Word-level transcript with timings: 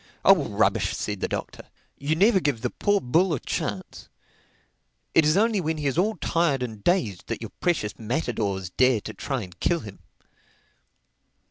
"Oh, 0.25 0.47
rubbish!" 0.49 0.95
said 0.95 1.19
the 1.19 1.27
Doctor. 1.27 1.67
"You 1.95 2.15
never 2.15 2.39
give 2.39 2.61
the 2.61 2.71
poor 2.71 2.99
bull 2.99 3.35
a 3.35 3.39
chance. 3.39 4.09
It 5.13 5.25
is 5.25 5.37
only 5.37 5.61
when 5.61 5.77
he 5.77 5.85
is 5.85 5.95
all 5.95 6.15
tired 6.15 6.63
and 6.63 6.83
dazed 6.83 7.27
that 7.27 7.39
your 7.43 7.51
precious 7.59 7.99
matadors 7.99 8.71
dare 8.71 9.01
to 9.01 9.13
try 9.13 9.43
and 9.43 9.59
kill 9.59 9.81
him." 9.81 9.99